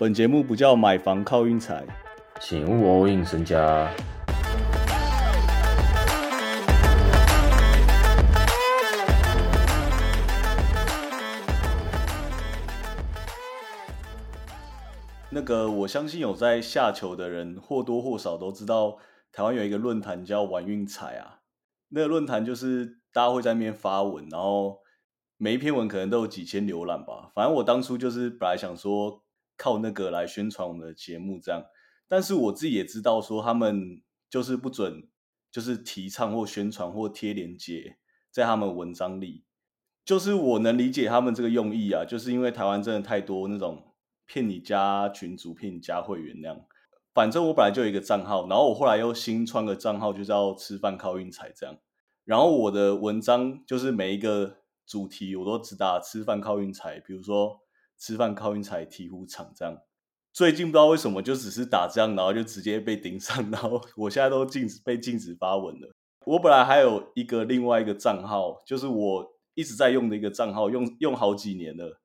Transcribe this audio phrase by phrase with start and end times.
[0.00, 1.84] 本节目不叫买房靠运财，
[2.40, 3.92] 请勿 all in 身家。
[15.30, 18.98] 那个我相信有在下球的人或多或少都知道，
[19.32, 21.40] 台湾有一个论坛叫玩运财啊。
[21.88, 24.78] 那个论坛就是大家会在那边发文，然后
[25.36, 27.32] 每一篇文可能都有几千浏览吧。
[27.34, 29.24] 反正我当初就是本来想说
[29.58, 31.64] 靠那个来宣传我们的节目这样，
[32.08, 35.06] 但是我自己也知道说他们就是不准，
[35.50, 37.98] 就是提倡或宣传或贴链接
[38.30, 39.44] 在他们文章里。
[40.04, 43.84] 就是我能理解他们这个用意啊，就是因为台湾真的太多那种。
[44.30, 46.60] 骗你加群主，骗你加会员那样。
[47.14, 51.78] 反正我本来就有一个账号，然后我后来又新创个账号，就叫吃饭靠运财这样。
[52.26, 57.62] 然后我的文章就是每一个主题我都只打吃饭靠运财，比如说
[57.98, 59.78] 吃饭靠运财提壶场这样。
[60.32, 65.92] 最近不知道为什么就只是打这样，然后就直接被盯上， 然后我现在都禁止被禁止发文了。
[66.26, 72.00] 我本来还有一个另外一个账号，就是我一直在用的一个账号，用用好几年了。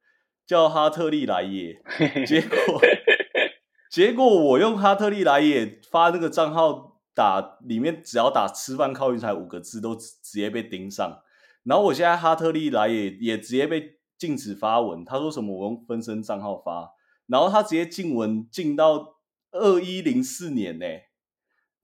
[0.45, 1.81] 叫哈特利来也，
[2.27, 2.81] 结果
[3.89, 11.21] 结果我用哈特利来也发那个账号打里面，只要打吃饭靠运彩五个字都直接被盯上，
[11.63, 16.93] 然后我现在哈特利来也也直接被禁止发文，他说什么我用分身账号发，
[17.27, 19.17] 然后他直接禁文禁到
[19.51, 20.85] 二一零四年呢，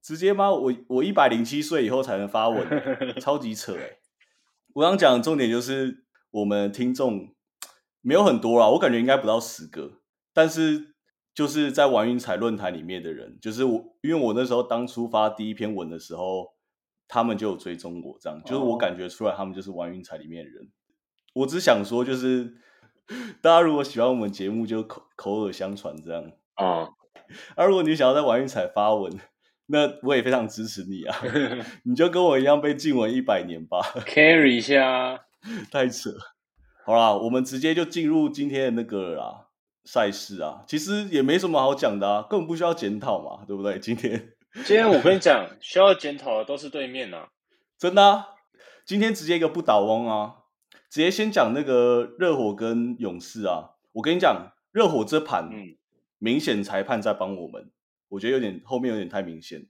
[0.01, 0.49] 直接吗？
[0.51, 2.65] 我我一百零七岁以后才能发文，
[3.19, 3.97] 超级扯哎！
[4.75, 7.35] 我想讲的重点就是我们听众。
[8.01, 9.99] 没有很多啦，我感觉应该不到十个。
[10.33, 10.95] 但是
[11.33, 16.53] 就是在玩云彩论坛里面的人，就是我，因为我那时候当初发第一篇文的时候，
[17.09, 20.71] 他们就有追踪我，这样就是我感觉出来他们就是玩云彩里面的人。
[21.33, 22.55] 我只想说，就是
[23.41, 26.89] 大家如果喜欢我们节目，就口口耳相传这样啊。
[27.55, 29.19] 而如果你想要在玩云彩发文，
[29.67, 31.15] 那我也非常支持你啊。
[31.85, 35.19] 你就跟我一样被禁文一百年吧，carry 一下，
[35.71, 36.11] 太扯。
[36.85, 39.47] 好啦，我们直接就进入今天的那个啦
[39.85, 43.77] 赛事啊，其实也没什么好讲的啊，根本不需要检讨嘛，对不对？
[43.79, 44.33] 今天
[44.65, 47.27] 今天我跟你 讲，需要检讨的都是对面呐，
[47.77, 48.03] 真的。
[48.03, 48.25] 啊。
[48.85, 50.33] 今天直接一个不倒翁啊，
[50.89, 53.75] 直接先讲那个热火跟勇士啊。
[53.93, 55.77] 我跟你讲，热火这盘，嗯，
[56.17, 57.71] 明显裁判在帮我们，
[58.09, 59.67] 我觉得有点后面有点太明显，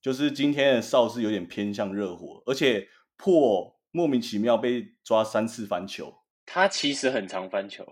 [0.00, 6.14] 就是今天的哨是有点偏向热火，而且破莫名其妙被抓三次翻球。
[6.44, 7.86] 他其实很常翻球，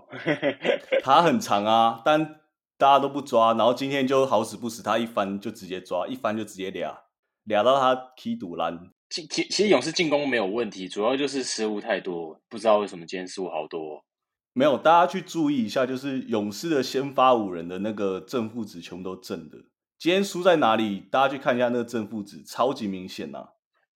[1.03, 2.41] 他很长啊，但
[2.77, 6.99] 大家都不抓，然后今天就好死不死，他一翻就直接抓，一翻就直接俩
[7.45, 8.91] 俩到他踢堵篮。
[9.11, 14.05] 其其其实勇士进攻没有问题，主要就是失误太多，不知道为什么今天失误好多。
[14.53, 19.59] 没有，大家去注意一下，就是勇士的先发五人的那个正负值全部都正的。
[19.99, 21.01] 今天输在哪里？
[21.11, 23.49] 大家去看一下那个正负值，超级明显呐。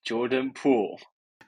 [0.05, 0.99] Jordan Poole。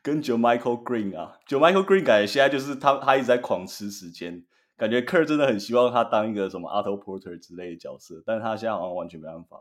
[0.02, 4.44] 跟 Joe Michael Green 啊，Joe Michael Green 感觉现在就是他，他一直在狂吃时间，
[4.76, 9.58] 感觉 Kerr 真的很希望他当一个什么 Otto Porter 之类的角色，但是他现在好像完全没办法。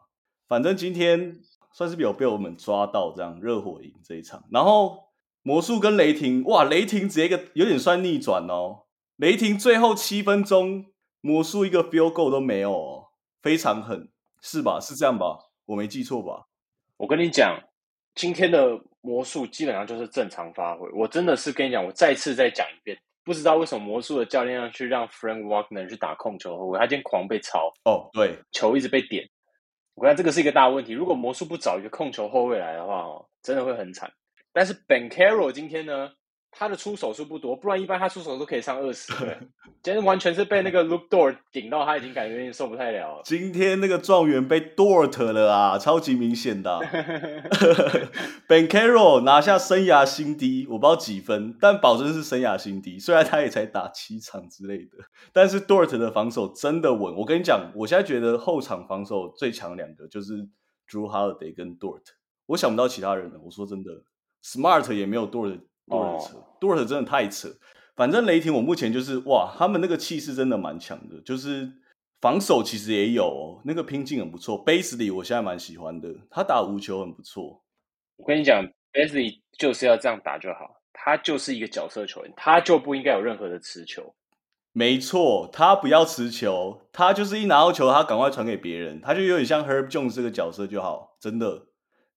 [0.47, 1.35] 反正今天
[1.75, 5.09] 算是有被我们抓到这样热火赢这一场，然后
[5.43, 8.83] 魔术跟雷霆，哇，雷霆直接一个有点算逆转哦，
[9.17, 10.85] 雷霆最后七分钟
[11.19, 13.07] 魔术一个 Field Goal 都没有，哦，
[13.41, 14.07] 非常狠，
[14.39, 14.79] 是吧？
[14.79, 15.37] 是这样吧？
[15.65, 16.45] 我没记错吧？
[16.95, 17.61] 我跟你讲。
[18.15, 20.89] 今天的魔术基本上就是正常发挥。
[20.93, 29.29] 我真的是跟你讲，我再次再讲一遍，不知道为什么魔术的教练要去让 Frank Wagner 去打控球后卫，他今天狂被抄哦，对，球一直被点。
[29.95, 30.93] 我看这个是一个大问题。
[30.93, 34.11] 如果魔术不找一个控球后卫来的话，哦，真的会很惨。
[34.53, 36.11] 但是 Ben Carroll 今天呢？
[36.57, 39.11] 他的出手数不多，不然一般他出手都可以上二十。
[39.83, 43.21] 今天完全是被那个 Luke Dort 顶到，他已经感觉有点受不太了。
[43.23, 46.79] 今天那个状元被 Dort 了啊，超级明显的。
[48.47, 52.97] Ben Carroll 拿下生涯新低，我不知道几分，但保证是生涯新低。
[52.97, 54.91] 虽然他也才打七场之类的，
[55.33, 57.15] 但是 Dort 的防守真的稳。
[57.15, 60.33] 我跟你讲，我现在觉得后场防守最强两个就是
[60.89, 62.01] Drew Holiday 跟 Dort，
[62.47, 63.39] 我想不到其他人了。
[63.43, 63.91] 我说真的
[64.43, 65.59] ，Smart 也没有 Dort。
[65.87, 67.49] 多尔扯，多尔真的太扯。
[67.95, 71.71] 反正雷霆，我目前就是哇，他们那个气势真的蛮强的，就是
[72.19, 74.57] 防守其实也有那个拼劲很不错。
[74.57, 77.63] b a s l y 我现在蛮喜欢的，他打无球很不错。
[78.17, 84.13] 我跟你讲 b a s l y 就是要这样打就好，他就是一个角色球员，他就不应该有任何的持球。
[84.73, 91.67] 没错，他不要持球，他就是一拿到球，他赶快传给别人，他就有点像 Herb Jones 这个角色就好，真的。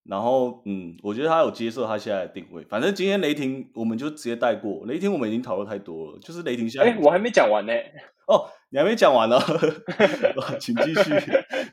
[0.08, 2.64] 然后，嗯，我觉得他有接受他现在的定位。
[2.64, 4.86] 反正今天雷霆我们就直接带过。
[4.86, 6.90] 雷霆我们已经讨论太多了，就是雷霆现在。
[6.90, 7.72] 哎，我还没讲完呢。
[8.26, 9.38] 哦，你还没讲完呢，
[10.58, 11.12] 请继续，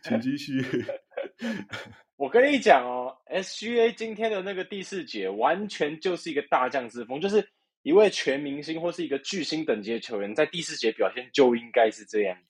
[0.04, 0.86] 请继续。
[2.18, 7.46] 我跟你讲哦，SGA 今天的那个第四节完全就是一个大将之风，就是
[7.84, 12.45] 一位全明星或是一个巨星等级的球员，在第四节表现就应该是这样子。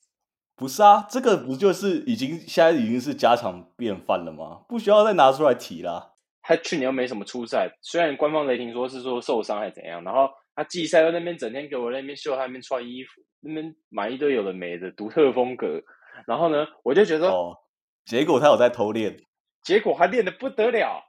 [0.56, 4.62] 不是啊，这个不就是已经现在已经是家常便饭了吗？
[4.70, 6.14] 不需要再拿出来提啦。
[6.42, 15.82] 他去年又没什么出赛，虽然官方雷霆说是说受伤还是怎样，然后他季赛在那边整天给我那边秀，他那边穿衣服，那边买一堆有的没的独特风格，
[16.28, 17.58] 然后呢，我就觉得哦，
[18.06, 19.18] 结果他有在偷练。
[19.64, 21.04] 结果还练的不得了，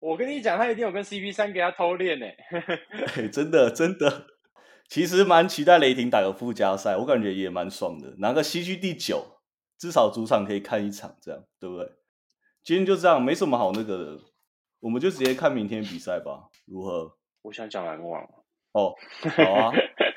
[0.00, 2.26] 我跟你讲，他一定有跟 CP 三给他偷练呢。
[3.30, 4.26] 真的真的，
[4.88, 9.38] 其实蛮期待雷霆打个附加赛，我感觉也蛮爽的，拿个西区第九，
[9.78, 11.86] 至少主场可以看一场，这样对不对？
[12.64, 14.20] 今天就这样，没什么好那个的，
[14.80, 17.12] 我们就直接看明天比赛吧，如何？
[17.42, 18.22] 我想讲篮网
[18.72, 18.94] 哦，
[19.36, 19.72] 好啊，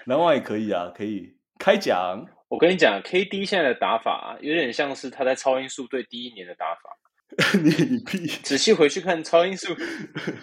[0.06, 2.26] 篮网也可以啊，可以开讲。
[2.48, 6.98] 我跟你讲，KD 现在的打法有点像是他在超音速队第一年的打法。
[7.64, 8.28] 你屁！
[8.44, 9.74] 仔细回去看超音速，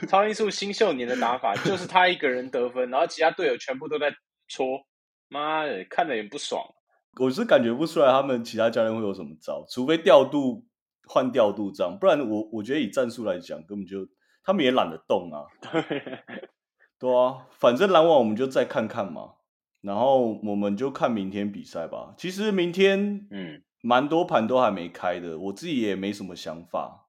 [0.08, 4.10] 超音速新秀年的打法，就是他一个人得分，然后其他队友全部都在
[4.48, 4.80] 戳，
[5.28, 6.62] 妈的，看的也不爽。
[7.20, 10.64] 我是感觉不出来他们其他教练会有什么招，除非调度
[11.06, 14.08] 换调度这样，不然我我觉得以战术来讲，根本就
[14.42, 15.44] 他们也懒得动啊。
[16.98, 19.34] 对啊，反正篮网我们就再看看嘛，
[19.82, 22.14] 然后我们就看明天比赛吧。
[22.16, 23.62] 其实明天，嗯。
[23.80, 27.08] 蛮多盘都还没开的，我自己也没什么想法。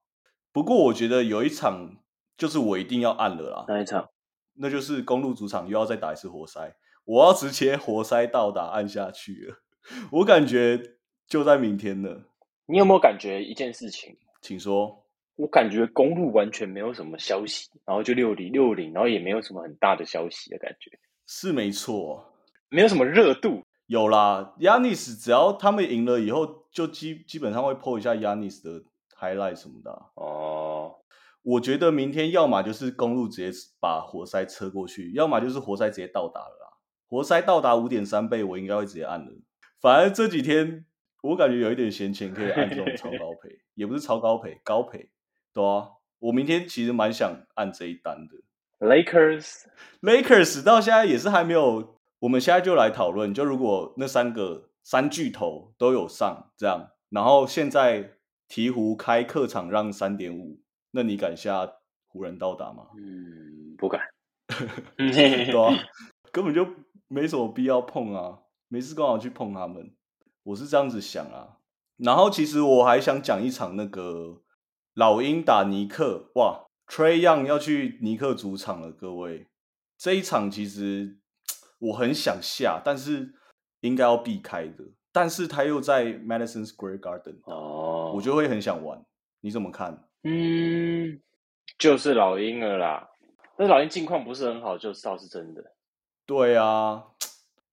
[0.52, 1.96] 不过我觉得有一场
[2.36, 3.64] 就是我一定要按了啦。
[3.68, 4.08] 哪一场？
[4.54, 6.74] 那就是公路主场又要再打一次活塞，
[7.04, 9.56] 我要直接活塞到达按下去了。
[10.12, 10.96] 我感觉
[11.26, 12.24] 就在明天了。
[12.66, 14.16] 你有没有感觉一件事情？
[14.42, 15.04] 请说。
[15.36, 20.90] 我感觉公路完全没有什么消息，然后就六零六零，然后也没有什么很大的消息的感觉。
[21.26, 22.22] 是没错，
[22.68, 23.62] 没有什么热度。
[23.86, 28.84] 有啦，Yanis 只要他们赢了以后，就基基本上会 po 一下 Yanis 的
[29.18, 29.90] highlight 什么的。
[30.14, 30.96] 哦，
[31.42, 36.78] 我觉得明天要么就是公路直接把活塞车过去，要么就是活塞直接到达了啦。
[37.08, 39.32] 活塞到达五点三倍，我应该会直接按了。
[39.80, 40.84] 反正这几天
[41.22, 45.10] 我感觉有一点闲钱，可以按这种超高赔， 也不是超高赔，高赔。
[45.52, 45.88] 对啊，
[46.18, 48.36] 我明天其实蛮想按这一单的。
[48.86, 51.98] Lakers，Lakers 到现在也是还没有。
[52.20, 58.18] 我们现在就来讨论，就如果那三个三巨头都有上这样，然后现在
[58.48, 60.60] 鹈鹕开客场让三点五，
[60.90, 61.70] 那你敢下
[62.08, 62.88] 湖人到达吗？
[62.96, 64.00] 嗯，不敢。
[64.96, 65.84] 对啊，
[66.32, 66.66] 根本就
[67.08, 69.94] 没什么必要碰啊，没事干嘛去碰他们？
[70.42, 71.58] 我是这样子想啊。
[71.96, 74.42] 然后其实我还想讲一场那个
[74.94, 79.46] 老鹰打尼克，哇，Trey Young 要去尼克主场了，各位，
[79.96, 81.18] 这一场其实。
[81.80, 83.32] 我很想下，但是
[83.80, 84.84] 应该要避开的。
[85.12, 89.04] 但是他又在 Madison Square Garden，哦，我就会很想玩。
[89.40, 90.04] 你怎么看？
[90.22, 91.20] 嗯，
[91.78, 93.08] 就是老鹰了啦。
[93.58, 95.62] 那老鹰近况不是很好，就倒是真的。
[96.26, 97.06] 对啊，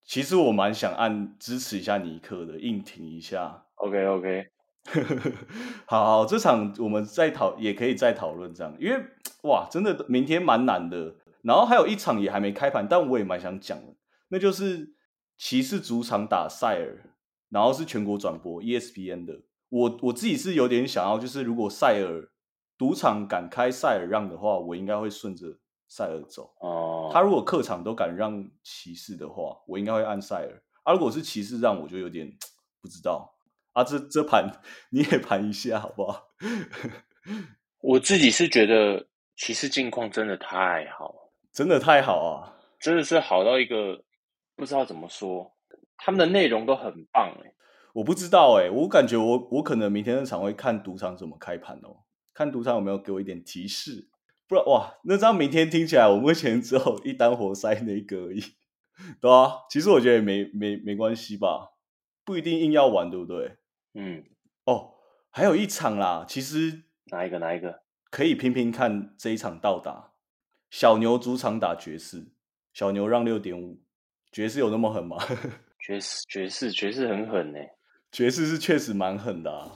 [0.03, 3.65] 其实我蛮想按支持一下尼克的，硬挺一下。
[3.75, 4.47] OK OK，
[5.85, 8.99] 好好，这场我们再讨，也可以再讨论这样，因为
[9.43, 11.13] 哇，真的明天蛮难的。
[11.43, 13.93] 然后还有一场也还没开盘，但我也蛮想讲的。
[14.29, 14.95] 那就是
[15.37, 17.13] 骑士主场打塞尔，
[17.49, 19.41] 然后是全国转播 ESPN 的。
[19.69, 22.29] 我我自己是有点想要，就是如果塞尔
[22.77, 26.55] 赌场敢开塞尔让的话，我应该会顺着塞尔走。
[26.59, 30.63] 哦，他如果客场都敢让骑士的话，我应该会按塞尔。
[30.83, 32.31] 啊，如果是骑士让，我就有点
[32.81, 33.35] 不知道。
[33.73, 34.49] 啊，这这盘
[34.89, 36.29] 你也盘一下好不好？
[37.81, 41.13] 我自己是觉得骑士近况真的太好，
[41.51, 44.03] 真的太好啊，真的是好到一个。
[44.57, 45.55] 不知道怎么说，
[45.97, 47.53] 他们的内容都很棒哎，
[47.93, 54.09] 我不知道哎，我感觉我我可能明天那场会看赌场怎么开盘哦，看赌场有没有给我一点提示，
[54.47, 58.41] 不然哇，那这样明天听起来我目前只有一单活塞那个而已，
[59.21, 61.73] 对啊，其实我觉得也没没没关系吧，
[62.25, 63.57] 不一定硬要玩，对不对？
[63.93, 64.23] 嗯，
[64.65, 64.95] 哦，
[65.29, 70.13] 还有一场啦，其实哪一个哪一个可以拼拼看这一场到达，
[70.71, 72.31] 小牛主场打爵士，
[72.73, 73.83] 小牛让六点五。
[74.31, 75.17] 爵士有那么狠吗？
[75.79, 77.59] 爵士爵士爵士很狠呢，
[78.11, 79.71] 爵士是确实蛮狠的啊。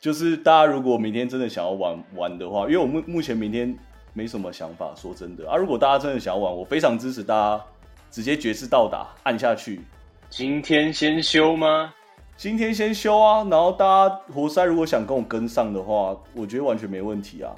[0.00, 3.74] 就是大家如果明天真的想要玩玩的话，因为我目目前明天
[4.12, 5.56] 没什么想法，说真的啊。
[5.56, 7.64] 如果大家真的想要玩，我非常支持大家
[8.10, 9.80] 直接爵士到达按下去。
[10.28, 11.94] 今天先修吗？
[12.36, 13.46] 今天先修啊。
[13.48, 17.54] 然后大家活塞如果想跟我跟上的话，我觉得完全没问题啊。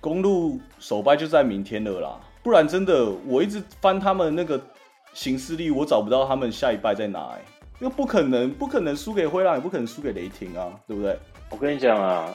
[0.00, 4.62] 公路首败就在明天了啦，不然真的我一直翻他们那个。
[5.18, 7.40] 新势力，我找不到他们下一拜在哪哎，
[7.80, 11.18] 又不可能，不可能输给灰狼，也不可能输给雷霆啊，对不对？
[11.50, 12.32] 我跟你讲啊，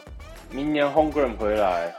[0.51, 1.95] 明年 Homegrown 回来，